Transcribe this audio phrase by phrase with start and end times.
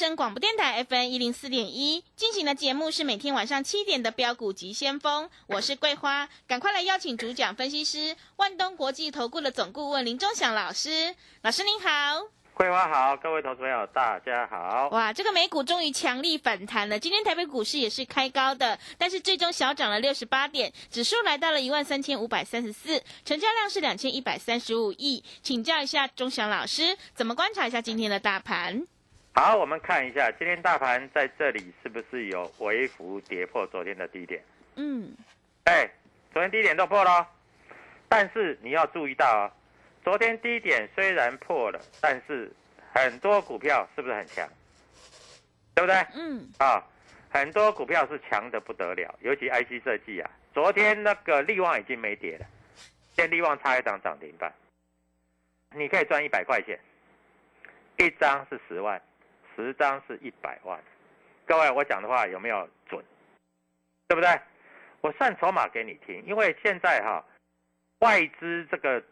[0.00, 11.88] 声广播电台 FM 一零四点一进行的节目是每天晚上七点的标股及先锋，我是桂花，赶快来邀请主讲分析师万东国际投顾的总顾问林忠祥老师，老师您好。
[12.54, 14.88] 桂花好，各位投资朋友大家好。
[14.88, 25.22] 哇，这个美股终于强力反弹了，今天台北股市也是开高的，但是最终小涨了六十八点，指数来到了一万三千五百三十四，成交量是两千一百三十五亿。
[25.42, 28.86] 请教一下钟祥老师，怎么观察一下今天的大盘？
[29.32, 34.42] 好，我们看一下今天大盘在这里是不是有微幅跌破昨天的低点？
[34.74, 35.14] 嗯，
[35.64, 35.88] 哎，
[36.32, 37.26] 昨天低点都破了哦，
[38.08, 39.50] 但是你要注意到啊、
[40.04, 42.52] 昨天低点虽然破了，但是
[42.92, 44.46] 很多股票是不是很强？
[45.74, 45.96] 对不对？
[46.14, 46.84] 嗯，啊，
[47.30, 50.30] 很多股票是强的不得了，尤其 IC 设计啊。
[50.52, 52.46] 昨天那个力旺已经没跌了，
[53.14, 54.52] 现在力旺差一档涨停板，
[55.74, 56.78] 你可以赚一百块钱，
[57.96, 59.00] 一张是十万，
[59.60, 60.78] 十张是一百万。
[61.46, 63.04] 各位，我讲的话有没有准？
[64.08, 64.28] 对不对？
[65.00, 67.24] 我算筹码给你听，因为现在哈、
[68.00, 69.02] 外资这个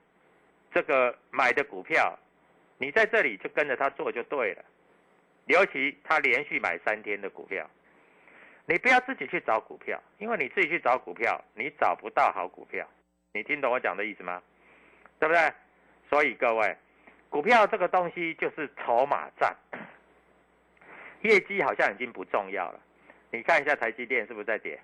[0.73, 2.19] 这个买的股票，
[2.79, 4.65] 你在这里就跟着他做就对了。
[5.47, 7.69] 尤其他连续买三天的股票，
[8.67, 12.87] 你不要自己去找股票，因为你自己去找股票，你找不到好股票。
[13.33, 14.43] 你听懂我讲的意思吗？
[15.19, 15.53] 对不对？
[16.11, 16.77] 所以各位，
[17.31, 19.57] 股票这个东西就是筹码战，
[21.23, 22.81] 业绩好像已经不重要了。
[23.31, 24.79] 你看一下台积电是不是在跌？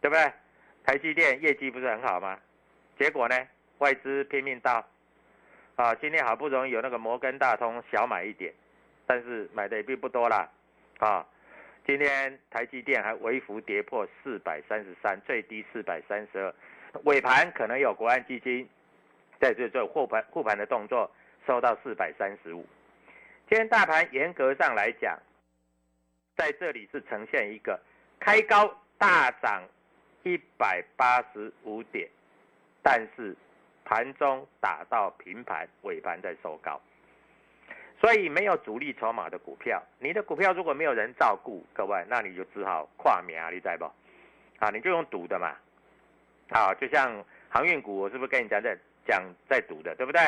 [0.00, 0.32] 对不对？
[0.84, 2.38] 台积电业绩不是很好吗？
[2.98, 3.36] 结果呢，
[3.78, 4.84] 外资拼命到，
[5.76, 8.52] 啊，今天好不容易有那个摩根大通小买一点，
[9.06, 10.48] 但是买的也并不多啦，
[10.98, 11.26] 啊，
[11.86, 16.54] 今天台积电还微幅跌破四百三十三，最低四百三十二，
[17.04, 18.68] 尾盘可能有国安基金
[19.38, 21.10] 在这做护盘护盘的动作，
[21.46, 22.66] 收到四百三十五。
[23.48, 25.18] 今天大盘严格上来讲，
[26.36, 27.80] 在这里是呈现一个
[28.20, 29.62] 开高大涨
[30.22, 32.06] 一百八十五点，
[32.82, 33.34] 但是
[33.86, 36.78] 盘中打到平盘，尾盘再收高。
[37.98, 43.90] 所以没有主力筹码的股票，你的股票如果没有人照顾，各位，那你就只好跨名，你知不？
[44.58, 45.56] 啊，你就用赌的嘛。
[46.50, 48.76] 啊，就像航运股，我是不是跟你讲在
[49.06, 50.20] 讲在赌的，对不对？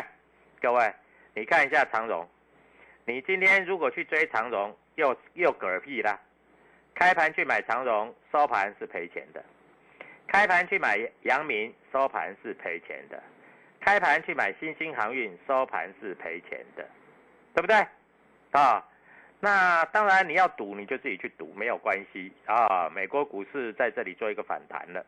[0.58, 0.90] 各位，
[1.34, 2.26] 你看一下长荣，
[3.04, 6.18] 你今天如果去追长荣，又又嗝屁啦。
[6.94, 9.40] 开盘去买长荣，收盘是赔钱的；
[10.26, 13.16] 开盘去买阳明，收盘是赔钱的；
[13.80, 16.86] 开盘去买新兴航运，收盘是赔钱的。
[17.52, 17.84] 对不对？
[18.52, 18.86] 啊，
[19.40, 22.88] 那当然你要赌你就自己去赌，没有关系啊。
[22.90, 25.04] 美国股市在这里做一个反弹了，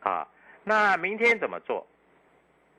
[0.00, 0.26] 啊，
[0.62, 1.86] 那明天怎么做？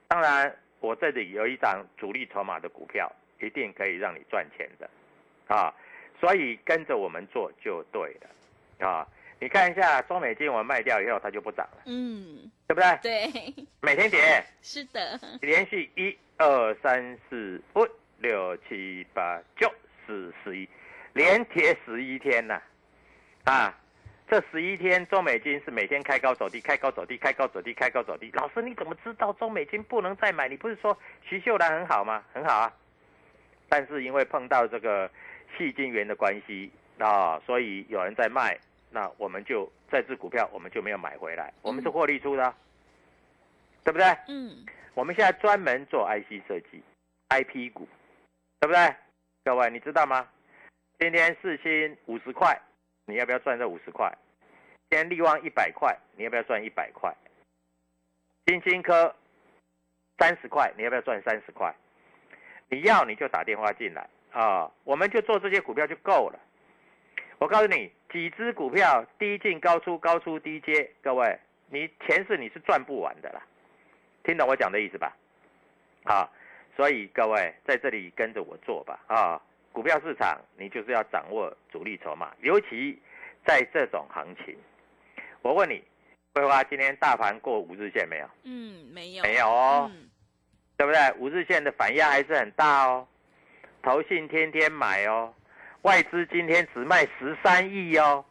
[0.07, 4.89] 当然，我这里有一张主力筹码的股票，一定可以让你赚钱的，
[5.47, 5.73] 啊，
[6.19, 9.07] 所以跟着我们做就对了，啊，
[9.39, 12.99] 你看一下中美金我卖掉以后它就不涨了，嗯，对不对？
[13.01, 17.87] 对，每天跌，是的，连续一二三四五。
[18.19, 19.71] 六七八九
[20.07, 20.67] 十十一，
[21.13, 22.59] 连跌十一天呐、
[23.43, 23.77] 啊！
[24.27, 28.31] 这十一天中美金是每天开高走低，开高走低，开高走低，开高走低。
[28.33, 30.47] 老师你怎么知道中美金不能再买？
[30.47, 32.23] 你不是说徐秀兰很好吗？
[32.33, 32.73] 很好啊，
[33.69, 35.09] 但是因为碰到这个
[35.57, 38.57] 细晶元的关系，啊，所以有人在卖，
[38.91, 42.53] 那我们就这只股票我们就没有买回来，我们是获利出的，
[43.83, 44.05] 对不对？
[44.27, 46.81] 嗯，我们现在专门做 IC 设计
[47.29, 47.87] ，IP 股，
[48.59, 48.95] 对不对？
[49.43, 50.27] 各位你知道吗？
[50.99, 52.59] 今天四星五十块，
[53.05, 54.11] 你要不要赚这五十块？
[54.89, 57.13] 今天利旺一百块，你要不要赚一百块？
[58.45, 59.13] 金星科
[60.17, 61.75] 三十块，你要不要赚三十块？
[62.69, 66.39] 你要你就打电话进来啊，我们就做这些股票就够了。
[67.37, 71.37] 我告诉你，几只股票低进高出，高出低接，各位，
[71.69, 73.41] 你钱是你是赚不完的啦。
[74.23, 75.15] 听懂我讲的意思吧？
[76.05, 76.29] 啊，
[76.75, 79.41] 所以各位在这里跟着我做吧啊！
[79.71, 82.97] 股票市场你就是要掌握主力筹码，尤其
[83.45, 84.55] 在这种行情。
[85.41, 85.83] 我问你，
[86.33, 88.29] 桂花今天大盘过五日线没有？
[88.43, 90.09] 嗯，没有，没有哦，嗯，
[90.77, 91.13] 对不对？
[91.17, 93.07] 五日线的反压还是很大哦，
[93.81, 95.33] 投信天天买哦，
[95.83, 98.23] 外资今天只卖十三亿哦，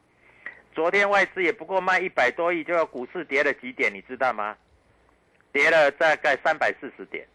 [0.75, 4.57] 昨天外资也不过卖一百多亿，就要股市跌了几点，你知道吗？
[5.53, 7.27] 跌了大概三百四十点。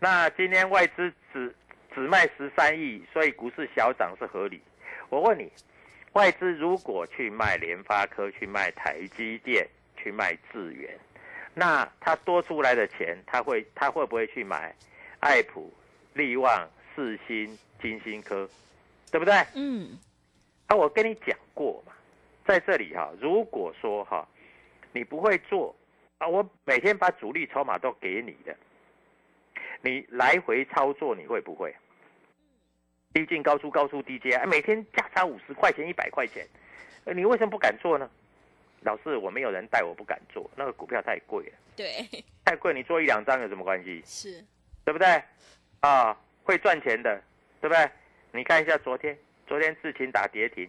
[0.00, 1.54] 那今天外资只
[1.94, 4.60] 只卖十三亿，所以股市小涨是合理。
[5.10, 5.52] 我问你，
[6.14, 10.90] 外资如果去卖联发科、去卖台积电、去卖智源，
[11.54, 14.74] 那他多出来的钱，他会他会不会去买
[15.20, 15.72] 爱普、
[16.14, 18.48] 力旺、四新、金星科，
[19.10, 19.34] 对不对？
[19.54, 19.98] 嗯，
[20.66, 21.92] 啊，我跟你讲过嘛，
[22.46, 24.26] 在这里哈、如果说哈、
[24.92, 25.74] 你不会做
[26.18, 28.56] 啊，我每天把主力筹码都给你的，
[29.82, 31.74] 你来回操作你会不会？
[33.12, 36.46] 低进高出，高出低接，啊，每天价差五十块钱、一百块钱，
[37.04, 38.10] 呃你为什么不敢做呢？
[38.82, 42.06] 老是，我没有人带，我不敢做，那个股票太贵了，对，
[42.44, 44.02] 太贵，你做一两张有什么关系？
[44.04, 44.44] 是，
[44.84, 45.22] 对不对？
[45.80, 47.20] 啊，会赚钱的，
[47.60, 47.88] 对不对？
[48.32, 50.68] 你看一下昨天，昨天智勤打跌停，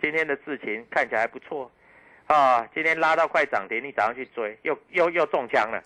[0.00, 1.70] 今天的智勤看起来还不错，
[2.26, 5.82] 啊，今天拉到快涨停，你早上去追，又又又中枪了，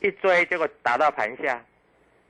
[0.00, 1.64] 一追结果打到盘下，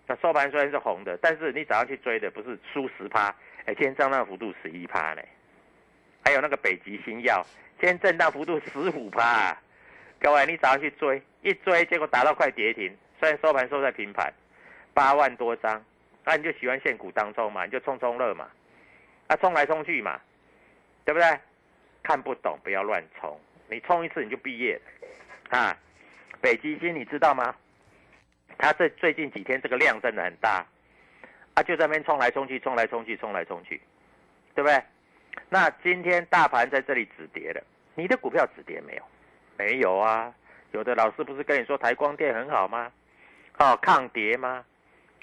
[0.07, 3.35] 那收盘虽然是红的，但是你早上去追的不是输十趴，
[3.65, 5.23] 哎，今天震荡幅度十一趴呢，
[6.25, 7.47] 还有那个北极星药，
[7.81, 9.57] 今天震荡幅度十五趴，
[10.19, 14.33] 各位你早上去追，一追结果打到快跌停，虽然收盘收在平盘，
[14.93, 15.81] 八万多张，
[16.25, 18.49] 那、你就喜欢现股当中嘛，你就冲冲乐嘛，
[19.29, 20.21] 啊冲来冲去嘛，
[21.05, 21.39] 对不对？
[22.03, 23.39] 看不懂不要乱冲，
[23.69, 24.81] 你冲一次你就毕业，
[25.51, 25.77] 啊，
[26.41, 27.55] 北极星你知道吗？
[28.59, 30.67] 它这最近几天这个量真的很大，
[31.55, 33.81] 啊就在那边冲来冲去，冲来冲去，冲来冲去，
[34.57, 34.83] 对不对？
[35.49, 37.63] 那今天大盘在这里止跌了，
[37.95, 39.03] 你的股票止跌没有？
[39.57, 40.33] 没有啊，
[40.73, 42.91] 有的老师不是跟你说台光电很好吗？
[43.59, 44.65] 哦，抗跌吗？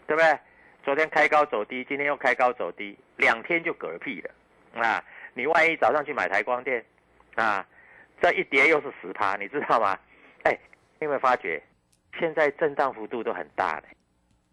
[0.07, 0.39] 对不对？
[0.83, 4.31] 昨天开高走低，今天又开高走低，两天就嗝屁了
[4.83, 5.03] 啊！
[5.33, 6.85] 你万一早上去买台光电
[7.35, 7.65] 啊，
[8.21, 9.97] 这一跌又是十趴，你知道吗？
[10.43, 10.51] 哎，
[10.99, 11.59] 你有没有发觉
[12.19, 13.83] 现在震荡幅度都很大呢？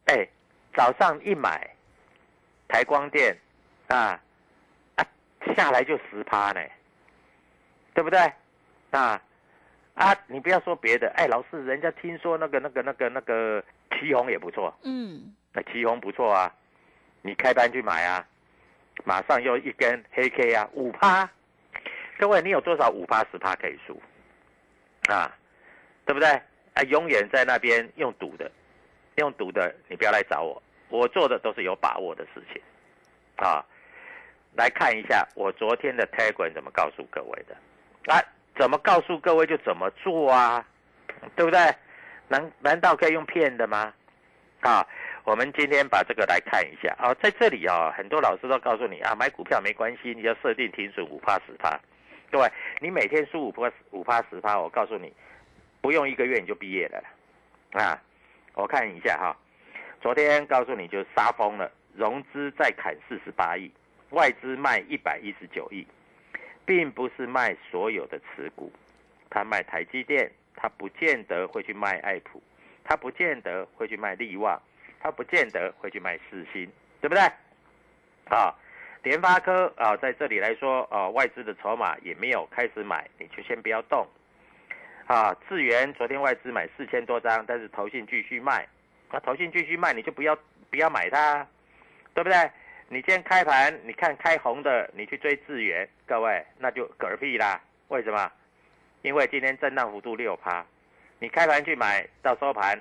[0.06, 0.26] 哎，
[0.75, 1.69] 早上一买
[2.67, 3.37] 台光电
[3.88, 4.19] 啊，
[5.56, 6.61] 下来就十趴呢，
[7.94, 8.19] 对不对？
[8.91, 9.21] 啊
[9.94, 16.53] 啊，你不要说别的，哎，老师，人家听说那个那个那个那个旗红也不错，嗯，那旗红不错啊，
[17.23, 18.27] 你开班去买啊，
[19.05, 21.28] 马上又一根黑 K 啊，五趴，
[22.19, 24.00] 各位，你有多少五趴十趴可以输
[25.09, 25.35] 啊？
[26.07, 26.28] 对不对？
[26.75, 28.50] 啊，永远在那边用赌的，
[29.16, 32.61] 用赌的，你不要来找我，我做的都是有把握的事情
[33.37, 33.64] 啊。
[34.54, 37.56] 来看一下我昨天的 Telegram 怎么告诉各位的
[38.12, 38.23] 啊？
[38.59, 40.64] 怎么告诉各位就怎么做啊？
[41.35, 41.59] 对不对？
[42.28, 43.92] 难难道可以用骗的吗？
[44.61, 44.87] 啊，
[45.25, 51.78] 我们今天把这个来看一下啊，在这里啊，很多老师都告诉你啊，买股票没关系，你要设定停损五趴十趴。
[52.30, 55.12] 各位，你每天输五趴五趴十趴，我告诉你，
[55.80, 57.02] 不用一个月你就毕业了
[57.73, 58.00] 啊！
[58.54, 59.37] 我看一下哈，
[60.00, 63.71] 昨天告诉你就杀疯了，融资再砍四十八亿，
[64.12, 65.87] 外资卖一百一十九亿，
[66.64, 68.73] 并不是卖所有的持股，
[69.28, 72.42] 他卖台积电，他不见得会去卖爱普。
[72.85, 74.61] 他不见得会去卖力旺，
[74.99, 76.69] 他不见得会去卖四新，
[77.00, 77.23] 对不对？
[78.28, 78.52] 啊，
[79.04, 84.04] 联发科啊，在这里来说，啊，外资的筹码也没有开始买，你就先不要动。
[85.07, 88.66] 啊，智源昨天外资买四千多张，但是投信继续卖，
[89.12, 90.37] 那投信继续卖，你就不要
[90.69, 91.47] 不要买它，
[92.14, 92.50] 对不对？
[92.89, 97.61] 你今天开盘，你看开红的，你去追智源，各位那就嗝屁啦。
[97.89, 98.31] 为什么？
[99.03, 100.65] 因为今天震荡幅度六趴。
[101.19, 102.79] 你开盘去买到收盘，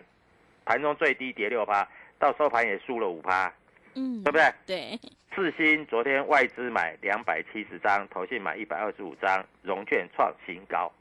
[0.65, 1.87] 盘中最低跌六趴，
[2.19, 3.53] 到收盘也输了五趴，
[3.95, 4.53] 嗯，对不对？
[4.65, 4.99] 对，
[5.35, 10.91] 四星昨天外资买两百七十张，投信买一百二十五张，融券创新高。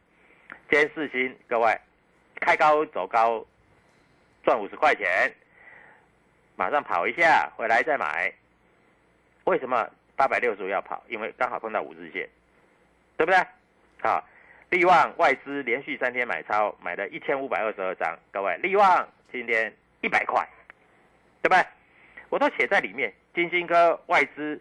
[0.71, 1.76] 今天四星各位
[2.37, 3.45] 开高走高，
[4.45, 5.09] 赚五十块钱，
[6.57, 8.33] 马上跑一下回来再买。
[9.44, 11.02] 为什么八百六十五要跑？
[11.09, 12.28] 因为刚好碰到五日线，
[13.16, 13.38] 对不对？
[14.02, 14.25] 好，
[14.70, 18.18] 利旺外资连续三天买超，买了一千五百二十二张。
[18.32, 20.47] 各位，利旺今天一百块，
[21.42, 21.64] 对不对？
[22.28, 23.12] 我都写在里面。
[23.32, 24.61] 金星科外资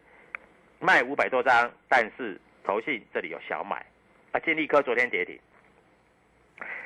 [0.79, 3.83] 卖五百多张，但是投信这里有小买。
[4.31, 5.39] 啊，金利科昨天跌停，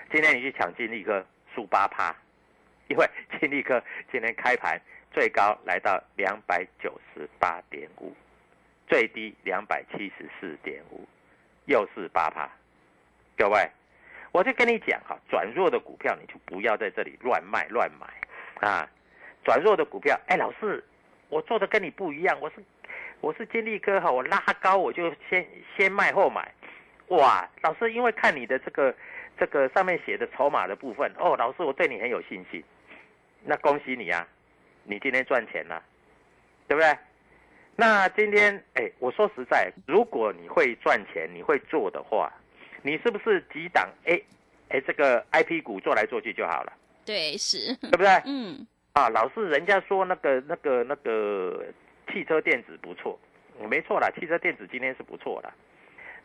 [0.10, 2.16] 今天你去抢金利科，输八趴，
[2.88, 3.06] 因为
[3.40, 4.80] 金利科今天开盘
[5.14, 8.12] 最高来到两百九十八点五，
[8.88, 11.08] 最低两百七十四点五，
[11.66, 12.50] 又是八趴。
[13.38, 13.70] 各位，
[14.32, 18.90] 我就跟你讲哈，转弱的股票你就不要在这里乱卖乱买啊！
[19.46, 20.84] 转弱的股票，哎，老师。
[21.30, 22.58] 我做的跟你不一样，我是
[23.20, 25.44] 我是金利哥哈，我拉高我就先
[25.76, 26.54] 先卖后买，
[27.08, 28.96] 哇，老师因为看你的这个
[29.40, 32.64] 这个上面写的筹码的部分，哦，老师我对你很有信心，
[33.44, 34.28] 那恭喜你啊，
[34.84, 35.82] 你今天赚钱了，
[36.68, 36.98] 对不对？
[37.76, 42.32] 那今天哎，我说实在，如果你会赚钱，你会做的话，
[42.82, 44.22] 你是不是几档哎
[44.70, 46.74] 哎这个 I P 股做来做去就好了？
[47.06, 48.10] 对，是，对不对？
[48.26, 48.66] 嗯。
[48.94, 51.66] 啊，老是人家说那个、那个、那个
[52.12, 53.20] 汽车电子不错，
[53.68, 55.52] 没错啦，汽车电子今天是不错的。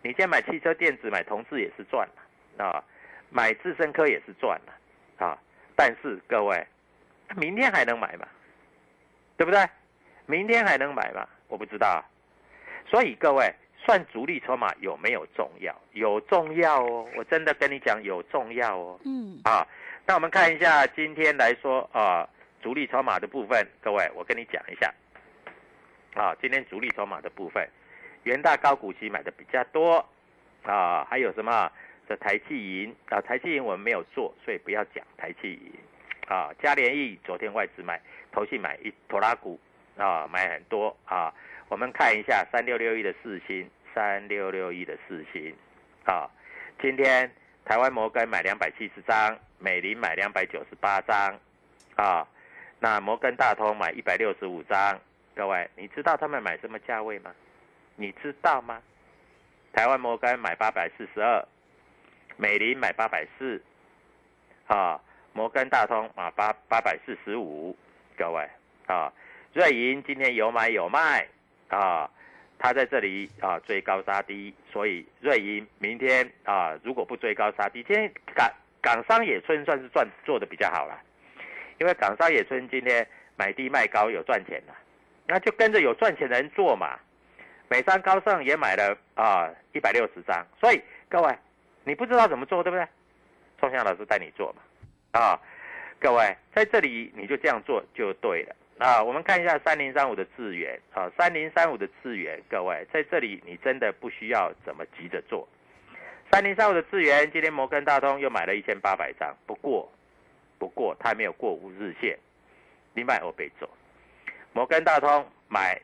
[0.02, 2.84] 你今天买汽车电子，买同志也是赚了啊，
[3.30, 5.38] 买智深科也是赚了啊。
[5.74, 6.62] 但是各位，
[7.36, 8.28] 明天还能买吗？
[9.38, 9.64] 对不对？
[10.26, 11.26] 明天还能买吗？
[11.48, 12.04] 我不知道。
[12.86, 15.74] 所以各位，算主力筹码有没有重要？
[15.92, 19.00] 有重要哦，我真的跟你讲有重要哦。
[19.06, 19.40] 嗯。
[19.44, 19.66] 啊，
[20.04, 22.28] 那我们看一下今天来说啊。
[22.60, 24.92] 主力筹码的部分，各位，我跟你讲一下。
[26.14, 27.66] 啊，今天主力筹码的部分，
[28.24, 30.04] 元大高股息买的比较多
[30.64, 31.70] 啊，还有什么？
[32.08, 35.72] 这台气银啊，台气银我们没有做，所以不要讲台气银
[36.26, 36.50] 啊。
[36.60, 38.00] 嘉联益昨天外资买，
[38.38, 39.58] 投信买一拖拉股
[39.96, 41.34] 啊，买很多啊。
[41.68, 45.52] 我们看一下三六六一的四星，三六六一的四星
[46.04, 46.30] 啊，
[46.80, 47.28] 今天
[47.64, 51.36] 台湾摩根买两百七十张，美林买两百九十八张
[51.96, 52.24] 啊。
[52.78, 54.96] 那摩根大通买一百六十五张，
[55.34, 57.34] 各位，你知道他们买什么价位吗？
[57.96, 58.80] 你知道吗？
[59.72, 61.44] 台湾摩根买八百四十二，
[62.36, 63.60] 美林买八百四，
[64.68, 65.00] 啊，
[65.32, 67.76] 摩根大通啊八八百四十五，
[68.18, 68.44] 各位
[68.86, 69.12] 啊，
[69.52, 71.24] 瑞银今天有买有卖
[71.68, 72.10] 啊，
[72.58, 78.50] 它在这里啊追高杀低，所以瑞银明天啊如果不追高杀低，今天港
[78.82, 81.00] 港商野村算是赚做的比较好了。
[81.78, 83.06] 因为港商野村今天
[83.36, 84.74] 买低卖高有赚钱了，
[85.26, 86.98] 那就跟着有赚钱的人做嘛。
[87.68, 91.38] 美商高盛也买了啊一百六十张，所以各位
[91.84, 92.84] 你不知道怎么做对不对？
[93.60, 94.62] 宋祥老师带你做嘛
[95.20, 95.40] 啊，
[95.98, 99.02] 各位在这里你就这样做就对了啊。
[99.02, 105.46] 我们看一下三零三五的智源啊，三零三五的智源，各位在这里你真的不需要怎么急着做。
[106.30, 109.90] 三零三五的智源今天摩根大通又买了一千八百张，不过。
[110.60, 112.18] 不过它没有过五日线，
[112.92, 113.70] 你买我被走，
[114.52, 115.80] 摩根大通买，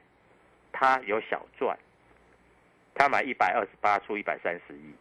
[0.73, 1.78] 它有小赚，
[2.92, 4.92] 它买一百二十八出一百三十一，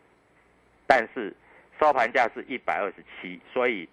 [0.85, 1.35] 但是
[1.79, 3.89] 收盘价是一百二十七，所以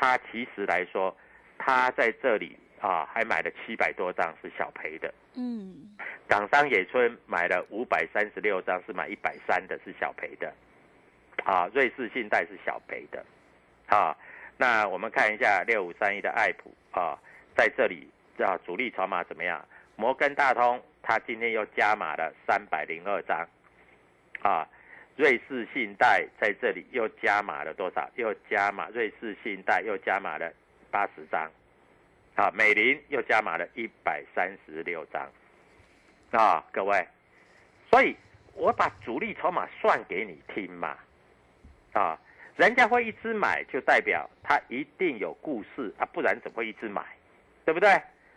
[0.00, 1.16] 它其实来说，
[1.58, 5.12] 它在这里啊还买了七百多张是小赔的。
[5.34, 5.96] 嗯，
[6.28, 10.54] 港商野村买了五百三十六张是买一百三的是小赔的，
[11.44, 13.24] 啊，瑞士信贷是小赔的，
[13.88, 14.16] 啊。
[14.56, 17.18] 那我们看一下六五三一的爱普啊，
[17.56, 19.64] 在这里啊主力筹码怎么样？
[19.96, 23.48] 摩根大通它今天又加码了三百零二张，
[24.42, 24.68] 啊，
[25.18, 28.08] 瑞士信贷在这里又加码了多少？
[28.14, 30.48] 又加码瑞士信贷又加码了
[30.92, 31.50] 八十张，
[32.36, 35.28] 啊，美林又加码了一百三十六张，
[36.30, 37.04] 啊，各位，
[37.90, 38.14] 所以
[38.54, 40.96] 我把主力筹码算给你听嘛，
[41.92, 42.16] 啊。
[42.54, 47.04] 人家会一直买，就代表他一定有故事啊，不然怎么会一直买，
[47.64, 47.90] 对不对？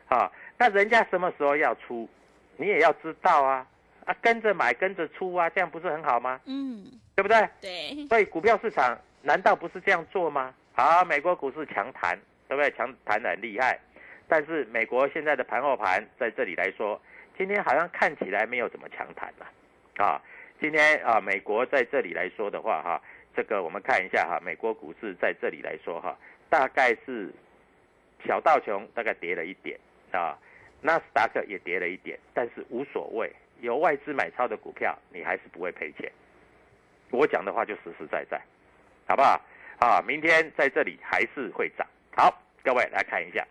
[0.08, 2.10] 啊，那人家什么时候要出，
[2.58, 3.68] 你也要知道啊，
[4.06, 6.40] 啊，跟着买跟着出啊，这样不是很好吗？
[6.46, 7.48] 嗯，对不对？
[7.62, 8.08] 对。
[8.08, 10.54] 所以股票市场难道不是这样做吗？
[10.74, 12.18] 好，美国股市强弹，
[12.48, 12.72] 对不对？
[12.72, 13.80] 强弹的很厉害，
[14.28, 17.02] 但是美国现在的盘后盘在这里来说，
[17.38, 20.22] 今天好像看起来没有怎么强弹了，啊，
[20.60, 23.02] 今天啊，美国在这里来说的话，哈。
[23.34, 26.18] 这个我们看一下哈，美国股市在这里来说哈，
[26.50, 27.34] 大概是
[28.26, 29.80] 小道琼大概跌了一点
[30.12, 30.38] 啊，
[30.82, 33.32] 纳斯达克也跌了一点，但是无所谓，
[33.62, 36.12] 有外资买超的股票，你还是不会赔钱。
[37.12, 38.42] 我讲的话就实实在在，
[39.08, 39.40] 好不好？
[39.80, 41.88] 啊，明天在这里还是会涨。
[42.16, 42.32] 好，
[42.64, 43.46] 各位来看一下，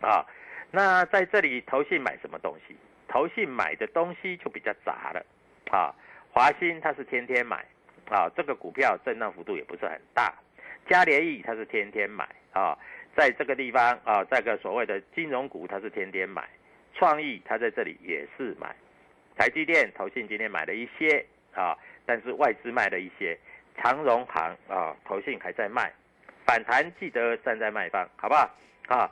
[0.00, 0.24] 啊，
[0.70, 2.76] 那在这里投信买什么东西？
[3.06, 5.24] 投信买的东西就比较杂了，
[5.70, 5.94] 啊，
[6.32, 7.64] 华兴它是天天买，
[8.08, 10.34] 啊，这个股票震荡幅度也不是很大。
[10.88, 12.76] 嘉联益它是天天买，啊，
[13.16, 16.48] 在这个地方啊，在个所谓的金融股它是天天买，
[16.94, 18.74] 创意它在这里也是买，
[19.36, 21.24] 台积电投信今天买了一些，
[21.54, 21.76] 啊，
[22.06, 23.36] 但是外资卖了一些，
[23.76, 25.92] 长荣行啊，投信还在卖，
[26.46, 28.50] 反弹记得站在卖方，好不好？
[28.88, 29.10] 啊。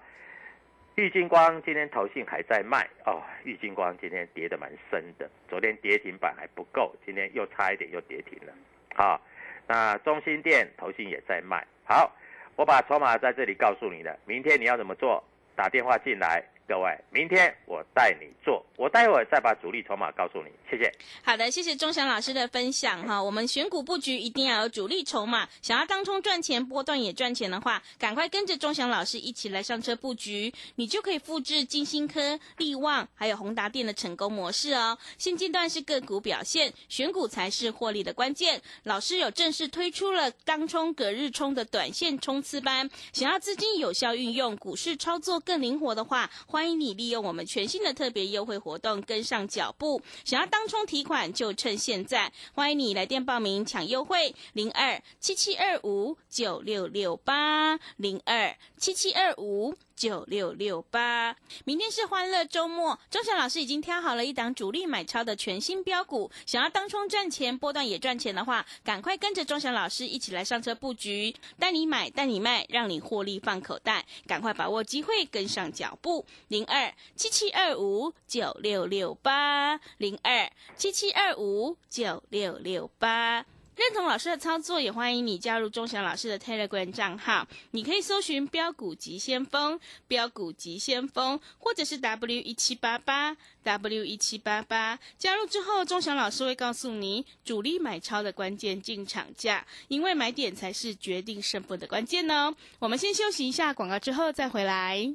[0.96, 8.52] 玉金光今天投信还在卖哦，玉金光今天跌得蛮深的，昨天跌停板还不够，今天又差一点又跌停了，
[8.94, 9.18] 好，
[9.66, 12.14] 那中心店投信也在卖，好，
[12.56, 15.24] 我把筹码在这里告诉你了，明天你要怎么做？
[15.56, 16.44] 打电话进来。
[16.68, 20.50] 各位，明天我带你做，我待会儿再把主力筹码告诉你。
[20.70, 20.90] 谢谢。
[21.22, 23.22] 好的，谢谢钟祥老师的分享哈。
[23.22, 34.96] 我们选股布局一定要有主力筹码，想要当冲赚钱、波段也赚钱的话，赶快跟着钟祥老师一起来上车布局，你就可以复制金星科、利旺还有宏达电的成功模式哦。
[35.18, 38.62] 现阶段是个股表现，选股才是获利的关键。
[38.84, 46.62] 老师有正式推出了当冲、隔日冲的短线冲刺班，想要资金有效运用，股市操作更灵活的话，欢。
[46.70, 52.32] 迎你利用我们全新的特别优惠活动跟上脚步，想要当冲提款就趁现在。
[52.52, 59.74] 欢迎你来电报名抢优惠，零二七七二五九六六八零二七七二五。
[60.02, 62.98] 九六六八，明天是欢乐周末。
[63.08, 74.04] 钟祥老师已经挑好了一档主力买超的全新标股，想要当冲赚钱、波段也赚钱的话，赶快跟着钟祥老师一起来上车布局，带你买，带你卖，让你获利放口袋。
[74.26, 76.26] 赶快把握机会，跟上脚步。
[76.48, 83.46] 零二七七二五九六六八，零二七七二五九六六八。
[83.74, 87.48] 认同老师的操作，也欢迎你加入钟祥老师的 Telegram 账号。
[87.70, 94.98] 你可以搜寻“标股急先锋”、“标股急先锋”，或者是 W 一七八八 W 一七八八。
[95.16, 102.54] 加入之后，钟祥老师会告诉你主力买超的关键进场价，因为买点才是决定胜负的关键呢。
[102.78, 105.14] 我们先休息一下广告，之后再回来。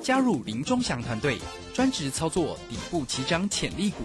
[0.00, 1.36] 加入林钟祥团队，
[1.74, 4.04] 专职操作底部起涨潜力股。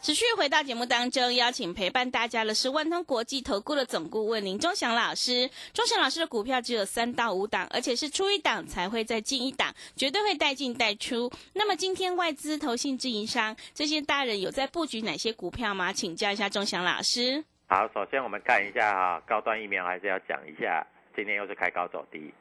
[0.00, 5.50] 持续回到节目当中，邀请陪伴大家的是万通国际投顾的总顾问林忠祥老师。
[5.74, 11.30] 忠祥老师的股票只有三到五档，而且是出一档才会再进一档，绝对会带进带出。
[11.52, 15.92] 那么今天外资、投信、自营商这些大人有在布局哪些股票吗？
[15.92, 17.44] 请教一下忠祥老师。
[17.66, 22.32] 好，首先我们看一下哈，高端疫苗还是要讲一下，今天又是开高走低，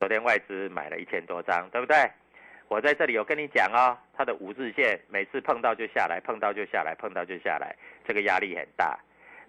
[0.00, 2.10] 昨天外资买了一千多张，对不对？
[2.68, 8.98] 我在这里有跟你讲哦，它的五日线每次碰到就下来，碰到就下来，碰到就下来，这个压力很大。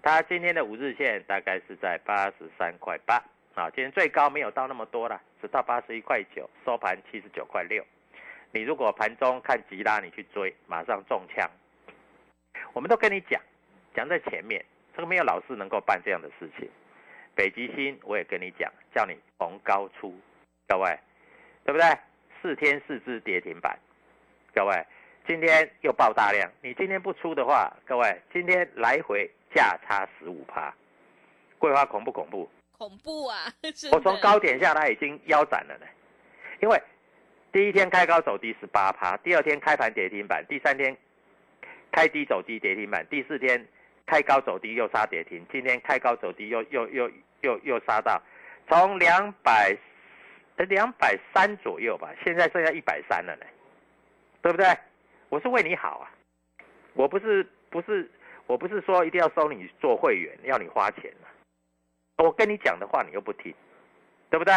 [0.04, 3.16] 它今天的五日线大概是在八十三块八
[3.56, 7.84] 啊，今天最高没有到那么多了，只到八十一块九，收盘七十九块六。
[8.52, 11.50] 你如果盘中看急拉，你去追，马上中枪。
[12.74, 13.42] 我们都跟你讲，
[13.96, 14.64] 讲在前面，
[14.96, 16.70] 这个没有老师能够办这样的事情。
[17.36, 20.16] 北极星我也跟你讲，叫你逢高出，
[20.68, 20.98] 各位，
[21.66, 21.88] 对不对？
[22.42, 23.78] 四天四只跌停板，
[24.54, 24.86] 各位，
[25.28, 26.50] 今天又爆大量。
[26.62, 30.74] 你今天不出的话，各位，今天来回价差十五趴，
[31.58, 32.50] 桂花恐不恐怖？
[32.78, 33.52] 恐怖啊！
[33.92, 35.86] 我从高点下来已经腰斩了呢，
[36.62, 36.82] 因为
[37.52, 40.96] 第一天开高走低十八趴，第二天开盘跌停板，第三天
[41.92, 43.68] 开低走低跌停板，第四天
[44.06, 48.22] 开高走低又杀跌停，今天开高走低又又又又又杀到
[48.68, 49.76] 从两百。
[50.66, 53.46] 两百三左右吧，现在剩下一百三了呢，
[54.42, 54.66] 对不对？
[55.30, 56.12] 我是为你好啊，
[56.94, 58.10] 我不是不是
[58.46, 61.12] 我不是说一定要收你做会员，要你花钱
[62.18, 63.54] 我跟你讲的话你又不听，
[64.30, 64.54] 对不对？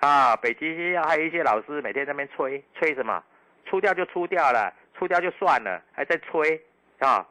[0.00, 3.24] 啊，北极星还有一些老师每天在那边吹吹什么，
[3.64, 6.62] 出掉就出掉了，出掉就算了，还在吹
[6.98, 7.26] 啊，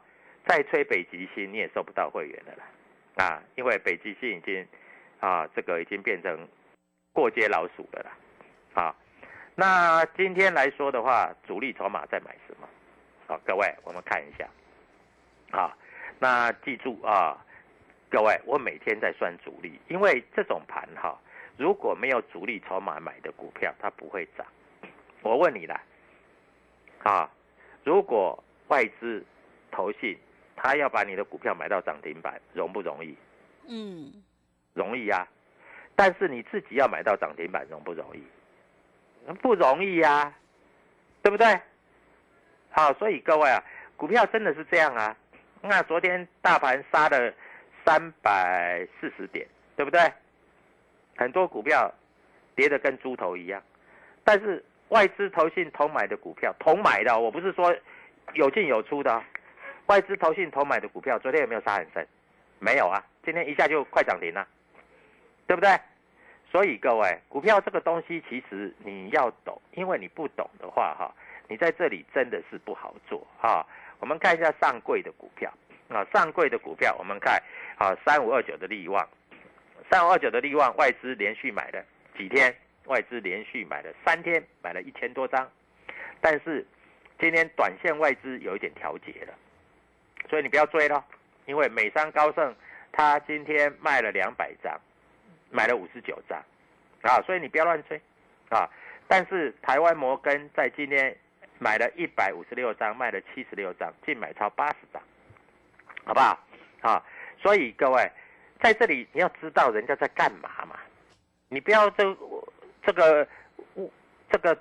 [0.46, 4.66] 再吹北极星你也收不到会员的了啊，因为北极星已经
[5.20, 6.46] 啊这个已经变成
[7.14, 8.10] 过街老鼠了啦，
[8.82, 8.94] 啊，
[9.54, 12.68] 那今天来说的话，主力筹码在买什么？
[13.26, 14.46] 好，各位我们看一下，
[15.52, 15.74] 啊，
[16.18, 17.38] 那记住啊。
[18.10, 21.18] 各位，我每天在算主力，因为这种盘哈，
[21.56, 24.46] 如果没有主力筹码买的股票，它不会涨。
[25.22, 25.80] 我问你啦，
[27.02, 27.28] 啊，
[27.82, 29.24] 如果外资
[29.72, 30.16] 投信，
[30.54, 33.16] 他要把你的股票买到涨停板，容不容易？
[33.66, 34.22] 嗯，
[34.74, 35.26] 容易呀。
[35.96, 38.22] 但是你自己要买到涨停板，容不容易？
[39.42, 40.32] 不容易呀，
[41.22, 41.60] 对不对？
[42.70, 43.62] 好，所以各位啊，
[43.96, 45.16] 股票真的是这样啊。
[45.62, 47.32] 那昨天大盘杀的。
[47.86, 50.00] 三百四十点，对不对？
[51.18, 51.92] 很多股票
[52.56, 53.62] 跌得跟猪头一样，
[54.24, 57.76] 但是外资投信同买的股票，同买的，我不是说
[58.32, 59.22] 有进有出的，
[59.84, 62.08] 外资投信同买的股票，昨天有没有杀很深？
[62.58, 64.48] 没有啊，今天一下就快涨停了，
[65.46, 65.70] 对不对？
[66.50, 71.14] 所以各位，股票这个东西其实你要懂，因为你不懂的话，哈，
[71.48, 73.66] 你在这里真的是不好做哈。
[73.98, 75.52] 我们看一下上柜的股票。
[75.88, 77.40] 啊，上柜的股票，我们看，
[77.76, 79.06] 啊，三五二九的利旺，
[79.90, 81.84] 三五二九的利旺，外资连续买了
[82.16, 82.52] 几天，
[82.86, 85.46] 外资连续买了三天，买了一千多张，
[86.22, 86.66] 但是
[87.20, 89.34] 今天短线外资有一点调节了，
[90.28, 91.04] 所以你不要追了，
[91.44, 92.56] 因为美商高盛
[92.90, 94.80] 他今天卖了两百张，
[95.54, 96.36] 买了五十九张，
[97.02, 97.96] 啊，所以你不要乱追，
[98.48, 98.68] 啊，
[99.06, 101.16] 但是台湾摩根在今天
[101.60, 105.00] 买了一百五十六张，卖了七十六张，净买超八十张。
[106.04, 106.38] 好不好？
[106.82, 107.02] 啊，
[107.40, 108.10] 所以各位
[108.60, 110.78] 在这里你要知道人家在干嘛嘛，
[111.48, 112.04] 你不要这
[112.82, 113.26] 这个
[114.28, 114.58] 这个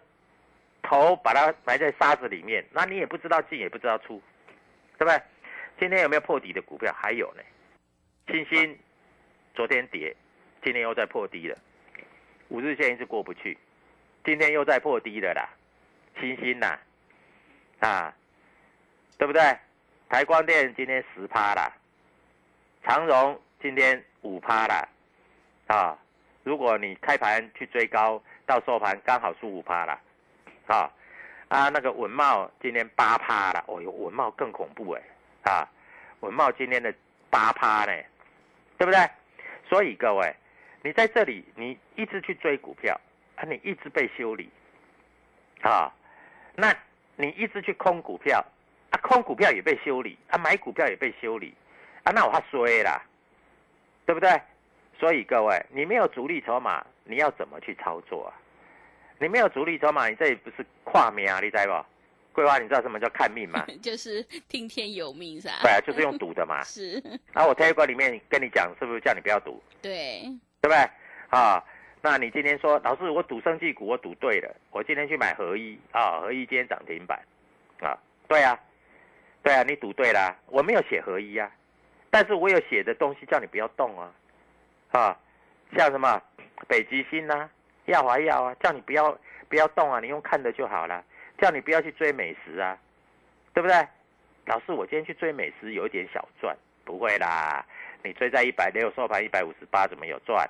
[0.84, 4.22] 头把它埋在沙子里面，那你也不知道进也不知道出，
[4.98, 5.22] 对不对？
[5.80, 6.94] 今天有没有破底的股票？
[6.94, 7.42] 还有呢，
[8.28, 8.78] 星星
[9.54, 10.16] 昨天跌，
[10.63, 11.58] 今天又在破低了，
[12.47, 13.58] 五日线一直过不去，
[14.23, 15.49] 今天又在破低了啦，
[16.19, 16.80] 星星呐，
[17.80, 18.15] 啊，
[19.17, 19.41] 对不对？
[20.10, 21.71] 台光电今天十趴啦，
[22.84, 24.88] 长荣今天五趴啦，
[25.67, 25.97] 啊，
[26.43, 29.99] 如果你开盘去追高，到收盘刚好输五趴啦，
[30.67, 30.89] 啊，
[31.49, 35.02] 啊那个文茂今天八趴了，哦哟，文茂更恐怖哎，
[35.43, 35.67] 啊，
[36.21, 36.93] 文茂今天的
[37.30, 37.91] 八趴呢，
[38.78, 38.99] 对不对？
[39.67, 40.36] 所以各位，
[40.84, 43.00] 你在这里你一直去追股票，
[43.36, 44.50] 啊，你一直被修理，
[45.62, 45.91] 啊，
[46.56, 46.76] 那
[47.15, 48.46] 你一直去空股票。
[48.91, 51.52] 啊，空股票也被修理，啊，买股票也被修理，
[52.04, 53.02] 啊，那我怕衰啦，
[54.06, 54.30] 对不对？
[55.00, 58.38] 所以各位，你没有主力筹码，你要怎么去操作啊？
[59.17, 61.39] 你没有主力筹码，你这里不是跨命啊？
[61.39, 61.86] 你知不？
[62.34, 63.65] 桂花，你知道什么叫看命吗？
[63.82, 65.56] 就是听天由命，是吧？
[65.63, 66.62] 对啊，就是用赌的嘛。
[66.65, 67.02] 是。
[67.34, 69.60] 啊，我 Telegram 里面跟你讲，是不是叫你不要赌？
[69.82, 70.22] 对。
[70.63, 70.89] 对不对？
[71.30, 71.62] 啊，
[72.02, 77.19] 那你今天说，老师，我赌生技股，我赌对了，我今天去买合一啊，合一今天涨停板，
[77.82, 77.99] 啊，
[78.30, 78.58] 对啊。
[79.43, 81.52] 对啊，你赌对了，我没有写合一啊，
[82.10, 84.10] 但是我有写的东西叫你不要动啊，
[84.93, 85.19] 啊，
[85.76, 86.21] 像什么
[86.65, 87.49] 北极星呐、
[87.88, 89.12] 耀华药啊，叫你不要
[89.49, 91.04] 不要动啊，你用看的就好了，
[91.38, 92.78] 叫你不要去追美食啊，
[93.54, 93.76] 对不对？
[94.45, 97.65] 老师，我今天去追美食有一点小赚，不会啦，
[98.04, 100.48] 你追在一百六收盘一百五十八，怎么有赚？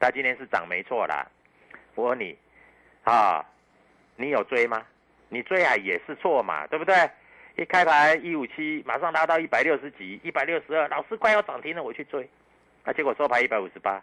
[0.00, 1.24] 它今天是涨没错啦，
[1.94, 2.36] 我问你，
[3.04, 3.44] 啊，
[4.16, 4.84] 你有追吗？
[5.28, 6.94] 你追啊也是错嘛，对不对？
[7.56, 12.28] 一开盘一五七，马上拉到一百六十几，一百六十二，老师快要涨停了，我去追，
[12.82, 14.02] 啊，结果收盘一百五十八，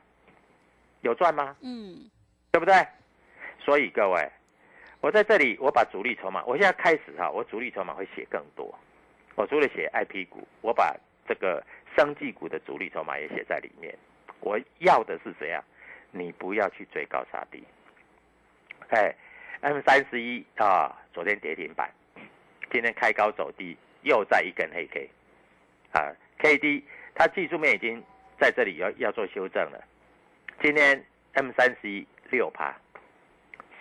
[1.02, 1.56] 有赚吗？
[1.62, 2.10] 嗯，
[2.52, 2.74] 对不对？
[3.60, 4.32] 所以各位，
[5.02, 8.74] 我在这里，我把主力筹码，我现在开始哈，我主力筹码会写更多，
[9.36, 10.96] 我除了写 I P 股，我把
[11.28, 11.62] 这个
[11.96, 13.94] 生技股的主力筹码也写在里面。
[14.40, 15.64] 我要的是怎样？
[16.12, 17.64] 你不要去追高杀低。
[18.90, 19.14] 哎
[19.62, 21.90] ，M 三十一啊，昨天跌停板。
[22.72, 25.10] 今天开高走低，又在一根黑 K，
[25.92, 26.84] 啊，K D
[27.16, 28.04] 它技术面已经
[28.40, 29.84] 在这里要要做修正了。
[30.62, 32.76] 今天 M 三十一六趴，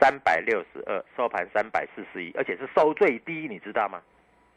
[0.01, 4.03] 三百六十二收盘三百四十一，而且是收最低，你知道吗？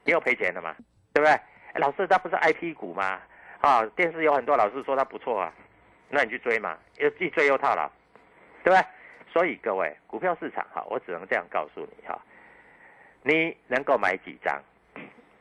[0.03, 0.75] 你有赔钱的吗？
[1.13, 1.39] 对不对？
[1.75, 3.21] 老师，它不是 I P 股吗？
[3.61, 5.53] 啊，电视有很多老师说它不错啊，
[6.09, 7.89] 那你去追嘛，又既追又套牢，
[8.63, 8.85] 对不对？
[9.31, 12.19] 所以各位，股票市场哈，我只能这样告诉你哈。
[13.23, 14.59] 你能够买几张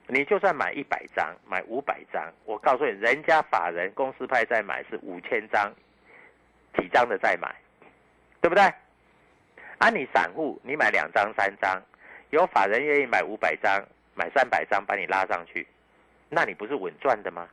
[0.07, 5.73] 你就算买一百张，买五百张，我告诉你，人家法人公司派在买是五千张，
[6.77, 7.55] 几张的在买，
[8.43, 8.63] 对不对？
[9.79, 11.81] 啊，你散户你买两张三张，
[12.29, 13.83] 有法人愿意买五百张，
[14.15, 15.67] 买三百张把你拉上去，
[16.29, 17.49] 那你不是稳赚的吗？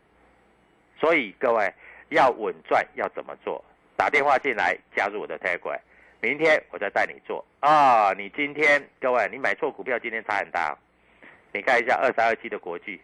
[0.99, 1.73] 所以各位
[2.10, 3.63] 要稳赚要怎么做？
[3.95, 5.79] 打电话进来加入我的 Telegram，
[6.21, 8.13] 明天我再带你做啊！
[8.13, 10.77] 你今天各位你买错股票，今天差很大、
[11.51, 13.01] 你看一下二三二七的国巨，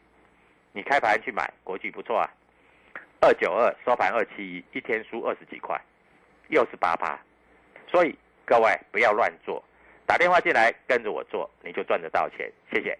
[0.71, 2.29] 你开盘去买国巨不错啊，
[3.21, 5.79] 二九二收盘二七一，一天输二十几块，
[6.49, 7.17] 又是八趴。
[7.87, 9.63] 所以各位不要乱做，
[10.05, 12.51] 打电话进来跟着我做，你就赚得到钱。
[12.71, 12.97] 谢谢。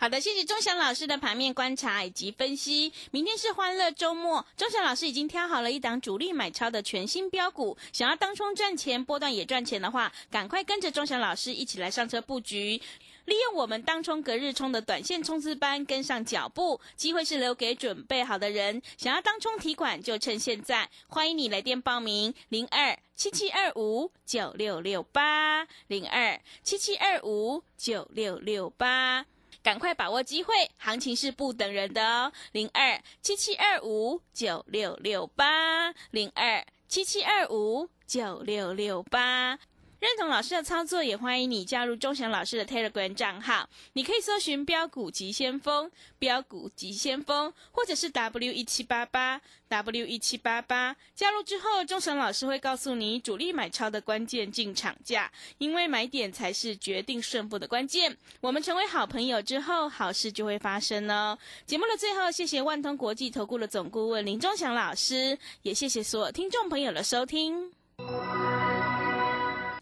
[0.00, 2.92] 好的，谢谢钟祥老师的盘面观察以及分析。
[3.10, 12.80] 明天是欢乐周末，钟祥老师已经挑好了一档主力买超的全新标股，想要当冲赚钱、波段也赚钱的话，赶快跟着钟祥老师一起来上车布局。
[13.24, 18.80] 利用我们当冲隔日冲的短线冲刺班跟上脚步，机会是留给准备好的人。
[18.96, 29.26] 想要当冲提款就趁现在，欢迎你来电报名零二七七二五九六六八零二七七二五九六六八。
[29.68, 32.32] 赶快把握机会，行情是不等人的哦。
[32.52, 39.58] 零二七七二五九六六八，零二七七二五九六六八。
[40.00, 43.68] 认同老师的操作，也欢迎你加入钟祥老师的 Telegram 账号。
[43.94, 50.94] 你可以搜寻“标股急先锋”、“标股急先锋”，或者是 W 一七八八 W 一七八八。
[51.16, 58.16] 加入之后，钟祥老师会告诉你主力买超的关键进场价，因为买点才是决定胜负的关键。
[58.40, 61.36] 我们成为好朋友之后，好事就会发生哦。
[61.66, 67.72] 节目的最后，谢谢万通国际投顾的总顾问林钟祥老师，也谢谢所有听众朋友的收听。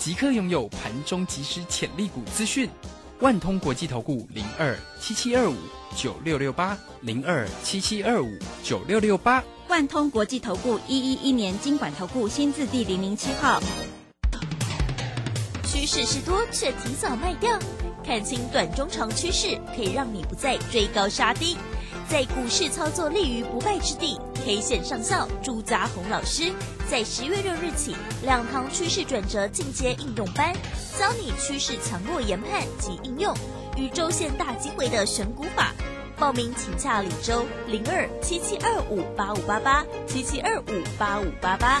[0.00, 2.70] 即刻拥有盘中即时潜力股资讯，
[3.20, 5.54] 万通国际投顾零二七七二五
[5.94, 13.60] 九六六八零二七七二五九六六八，万通国际投顾一一一年经管投顾新字第零零七号。
[15.64, 17.58] 趋势是多，却提早卖掉。
[18.02, 21.58] 看清短中长趋势，可以让你不再追高杀低，
[22.08, 24.18] 在股市操作立于不败之地。
[24.44, 26.52] K 线上校朱家红老师
[26.90, 30.54] 在十月六日起，两堂趋势转折进阶应用班，
[30.98, 33.34] 教你趋势强弱研判及应用
[33.76, 35.72] 与周线大机会的选股法。
[36.18, 41.80] 报名请洽李周零二七七二五八五八八七七二五八五八八。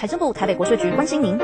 [0.00, 1.38] 财政部台北国税局关心您。